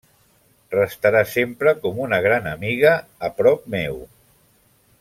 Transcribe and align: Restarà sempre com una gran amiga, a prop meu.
Restarà 0.75 1.19
sempre 1.33 1.73
com 1.83 2.01
una 2.05 2.19
gran 2.29 2.49
amiga, 2.53 2.95
a 3.29 3.31
prop 3.43 3.69
meu. 3.75 4.01